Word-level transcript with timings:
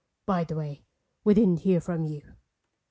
By 0.25 0.45
the 0.45 0.55
way, 0.55 0.83
we 1.23 1.35
didn't 1.35 1.59
hear 1.59 1.79
from 1.79 2.05
you." 2.05 2.33